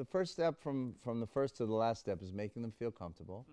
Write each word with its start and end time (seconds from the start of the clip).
the 0.00 0.04
first 0.06 0.32
step 0.32 0.58
from 0.58 0.94
from 1.04 1.20
the 1.20 1.26
first 1.26 1.58
to 1.58 1.66
the 1.66 1.74
last 1.74 2.00
step 2.00 2.22
is 2.22 2.32
making 2.32 2.62
them 2.62 2.72
feel 2.72 2.90
comfortable, 2.90 3.46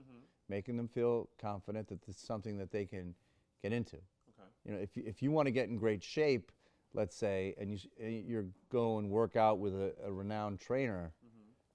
making 0.47 0.77
them 0.77 0.87
feel 0.87 1.27
confident 1.37 1.89
that 1.89 2.01
this 2.05 2.15
is 2.15 2.21
something 2.21 2.57
that 2.57 2.71
they 2.71 2.85
can 2.85 3.13
get 3.61 3.73
into. 3.73 3.97
Okay. 3.97 4.49
You 4.63 4.71
know, 4.71 4.79
if 4.79 4.95
you, 4.95 5.03
if 5.05 5.21
you 5.21 5.29
want 5.29 5.47
to 5.47 5.51
get 5.51 5.67
in 5.67 5.77
great 5.77 6.01
shape, 6.01 6.53
let's 6.93 7.17
say, 7.17 7.53
and 7.59 7.69
you 7.69 7.79
you're 7.99 8.45
going 8.71 9.09
work 9.09 9.35
out 9.35 9.59
with 9.59 9.73
a, 9.73 9.93
a 10.05 10.11
renowned 10.11 10.61
trainer, 10.61 11.11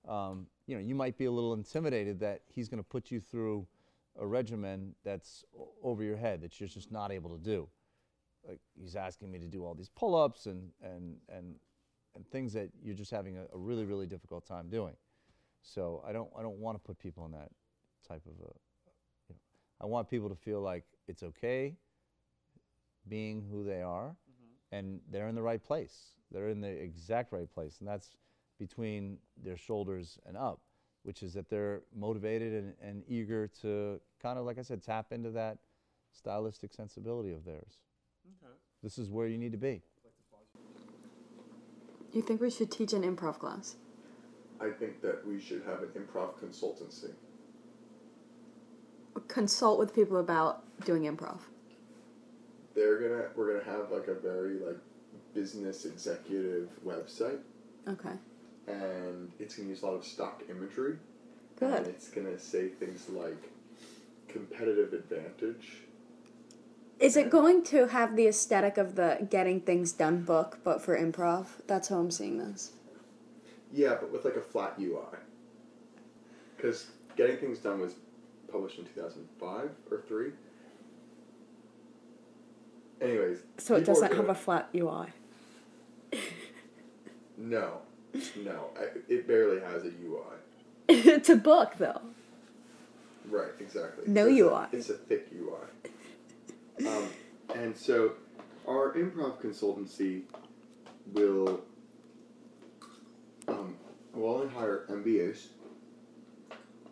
um, 0.08 0.46
you 0.67 0.75
know, 0.75 0.81
you 0.81 0.95
might 0.95 1.19
be 1.19 1.27
a 1.27 1.31
little 1.31 1.53
intimidated 1.53 2.19
that 2.21 2.41
he's 2.49 2.71
going 2.71 2.83
to 2.83 2.89
put 2.89 3.11
you 3.11 3.21
through 3.21 3.67
a 4.19 4.27
regimen 4.27 4.95
that's 5.04 5.45
over 5.83 6.03
your 6.03 6.17
head 6.17 6.41
that 6.41 6.59
you're 6.59 6.69
just 6.69 6.91
not 6.91 7.13
able 7.13 7.29
to 7.29 7.43
do. 7.43 7.69
Like 8.49 8.61
he's 8.75 8.97
asking 8.97 9.31
me 9.31 9.39
to 9.39 9.47
do 9.47 9.67
all 9.67 9.75
these 9.75 9.91
pull-ups 9.91 10.47
and 10.47 10.71
and 10.83 11.17
and 11.29 11.57
and 12.15 12.26
things 12.31 12.53
that 12.53 12.71
you're 12.83 12.94
just 12.94 13.10
having 13.10 13.37
a, 13.37 13.42
a 13.54 13.58
really 13.58 13.85
really 13.85 14.06
difficult 14.06 14.47
time 14.47 14.69
doing. 14.69 14.94
So 15.62 16.02
I 16.06 16.12
don't 16.12 16.30
I 16.38 16.42
don't 16.42 16.59
want 16.59 16.77
to 16.77 16.83
put 16.83 16.98
people 16.98 17.25
in 17.27 17.33
that 17.33 17.51
type 18.07 18.23
of 18.27 18.33
a. 18.33 18.52
You 19.29 19.35
know, 19.35 19.37
I 19.80 19.87
want 19.87 20.09
people 20.09 20.29
to 20.29 20.37
feel 20.37 20.61
like 20.61 20.85
it's 21.09 21.23
okay 21.23 21.77
being 23.09 23.45
who 23.51 23.65
they 23.65 23.83
are, 23.83 24.09
mm-hmm. 24.09 24.77
and 24.77 25.01
they're 25.11 25.29
in 25.29 25.35
the 25.35 25.43
right 25.43 25.62
place. 25.62 26.15
They're 26.30 26.48
in 26.48 26.61
the 26.61 26.69
exact 26.69 27.33
right 27.33 27.52
place, 27.52 27.77
and 27.80 27.88
that's 27.88 28.16
between 28.59 29.19
their 29.43 29.57
shoulders 29.57 30.19
and 30.27 30.37
up, 30.37 30.60
which 31.02 31.23
is 31.23 31.35
that 31.35 31.49
they're 31.49 31.83
motivated 31.95 32.52
and, 32.52 32.74
and 32.80 33.02
eager 33.09 33.49
to 33.60 34.01
kind 34.23 34.38
of, 34.38 34.45
like 34.45 34.59
I 34.59 34.63
said, 34.63 34.83
tap 34.83 35.13
into 35.13 35.30
that 35.30 35.59
stylistic 36.13 36.73
sensibility 36.73 37.33
of 37.33 37.45
theirs. 37.45 37.80
Okay. 38.24 38.52
This 38.83 38.99
is 38.99 39.10
where 39.10 39.27
you 39.27 39.37
need 39.37 39.52
to 39.52 39.59
be. 39.59 39.83
You 42.12 42.23
think 42.23 42.41
we 42.41 42.51
should 42.51 42.71
teach 42.71 42.93
an 42.93 43.02
improv 43.02 43.39
class? 43.39 43.77
I 44.61 44.71
think 44.71 45.01
that 45.02 45.27
we 45.27 45.41
should 45.41 45.62
have 45.66 45.83
an 45.83 45.89
improv 45.97 46.35
consultancy. 46.38 47.11
Consult 49.29 49.79
with 49.79 49.95
people 49.95 50.18
about 50.18 50.63
doing 50.85 51.02
improv. 51.02 51.38
They're 52.74 52.99
gonna 53.01 53.29
we're 53.35 53.52
gonna 53.59 53.79
have 53.79 53.90
like 53.90 54.09
a 54.09 54.15
very 54.15 54.59
like 54.59 54.79
business 55.35 55.85
executive 55.85 56.68
website 56.87 57.38
Okay. 57.88 58.13
and 58.66 59.30
it's 59.38 59.57
gonna 59.57 59.68
use 59.68 59.83
a 59.83 59.87
lot 59.87 59.95
of 59.95 60.05
stock 60.05 60.43
imagery. 60.49 60.96
Good. 61.59 61.74
And 61.74 61.87
it's 61.87 62.09
gonna 62.09 62.38
say 62.38 62.68
things 62.68 63.09
like 63.10 63.51
competitive 64.28 64.92
advantage. 64.92 65.78
Is 67.03 67.17
it 67.17 67.31
going 67.31 67.64
to 67.64 67.89
have 67.89 68.14
the 68.14 68.28
aesthetic 68.28 68.78
of 68.78 68.95
the 68.95 69.27
getting 69.28 69.61
things 69.61 69.92
done 69.92 70.22
book, 70.22 70.61
but 70.62 70.81
for 70.81 70.97
improv? 70.97 71.47
That's 71.67 71.89
how 71.89 71.97
I'm 71.98 72.12
seeing 72.12 72.39
this. 72.39 72.70
Yeah, 73.72 73.97
but 74.00 74.12
with 74.12 74.25
like 74.25 74.36
a 74.36 74.41
flat 74.41 74.75
UI. 74.78 75.19
Because 76.56 76.86
Getting 77.17 77.39
Things 77.39 77.58
Done 77.58 77.80
was 77.80 77.95
published 78.50 78.78
in 78.78 78.84
2005 78.84 79.70
or 79.91 80.00
3. 80.06 80.30
Anyways. 83.00 83.39
So 83.58 83.75
it 83.75 83.84
doesn't 83.84 84.14
have 84.14 84.28
a 84.28 84.34
flat 84.34 84.69
UI. 84.75 85.06
No. 87.36 87.78
No. 88.45 88.69
I- 88.78 88.98
It 89.08 89.27
barely 89.27 89.61
has 89.61 89.84
a 89.84 89.89
UI. 89.89 90.36
it's 90.89 91.28
a 91.30 91.36
book, 91.36 91.75
though. 91.78 92.00
Right, 93.28 93.50
exactly. 93.58 94.05
No 94.06 94.27
it's 94.27 94.39
UI. 94.39 94.53
A, 94.53 94.69
it's 94.73 94.91
a 94.91 94.95
thick 94.95 95.20
UI. 95.20 95.21
Um, 96.86 97.08
and 97.55 97.77
so, 97.77 98.12
our 98.66 98.92
improv 98.94 99.41
consultancy 99.41 100.22
will 101.12 101.61
um, 103.48 103.77
will 104.14 104.34
only 104.36 104.48
hire 104.48 104.86
MBAs. 104.91 105.47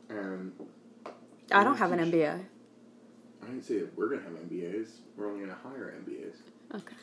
And 0.08 0.52
I 1.52 1.64
don't 1.64 1.76
have 1.76 1.92
an 1.92 1.98
MBA. 2.10 2.44
I 3.42 3.46
didn't 3.46 3.64
say 3.64 3.78
that 3.78 3.96
we're 3.96 4.08
gonna 4.08 4.22
have 4.22 4.32
MBAs. 4.32 4.88
We're 5.16 5.28
only 5.28 5.40
gonna 5.40 5.58
hire 5.62 5.94
MBAs. 6.04 6.36
Okay. 6.74 6.96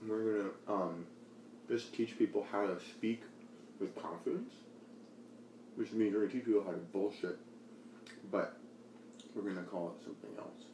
And 0.00 0.10
we're 0.10 0.36
gonna 0.36 0.50
um, 0.68 1.06
just 1.68 1.92
teach 1.94 2.18
people 2.18 2.46
how 2.50 2.66
to 2.66 2.78
speak 2.80 3.22
with 3.80 3.94
confidence, 4.00 4.54
which 5.76 5.92
means 5.92 6.14
we're 6.14 6.20
gonna 6.20 6.32
teach 6.32 6.44
people 6.44 6.64
how 6.64 6.70
to 6.72 6.78
bullshit, 6.78 7.38
but 8.30 8.56
we're 9.34 9.42
gonna 9.42 9.66
call 9.66 9.94
it 9.98 10.04
something 10.04 10.30
else. 10.38 10.73